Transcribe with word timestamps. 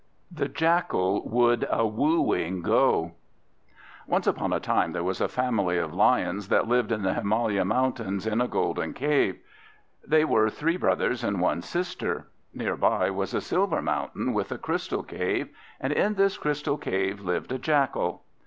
THE 0.31 0.47
JACKAL 0.49 1.29
WOULD 1.29 1.67
A 1.69 1.85
WOOING 1.85 2.63
GO 2.63 3.11
Once 4.07 4.25
upon 4.25 4.51
a 4.51 4.59
time 4.59 4.93
there 4.93 5.03
was 5.03 5.21
a 5.21 5.27
family 5.27 5.77
of 5.77 5.93
Lions 5.93 6.47
that 6.47 6.67
lived 6.67 6.91
in 6.91 7.03
the 7.03 7.13
Himalaya 7.13 7.63
Mountains 7.63 8.25
in 8.25 8.41
a 8.41 8.47
Golden 8.47 8.93
Cave. 8.93 9.37
They 10.03 10.25
were 10.25 10.49
three 10.49 10.75
brothers 10.75 11.23
and 11.23 11.39
one 11.39 11.61
sister. 11.61 12.29
Near 12.51 12.75
by 12.75 13.11
was 13.11 13.35
a 13.35 13.41
silver 13.41 13.83
mountain 13.83 14.33
with 14.33 14.51
a 14.51 14.57
Crystal 14.57 15.03
Cave, 15.03 15.49
and 15.79 15.93
in 15.93 16.15
this 16.15 16.35
Crystal 16.35 16.79
Cave 16.79 17.21
lived 17.21 17.51
a 17.51 17.59
Jackal. 17.59 18.23